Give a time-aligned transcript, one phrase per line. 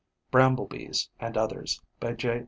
[0.31, 2.39] "Bramble bees and Others", by J.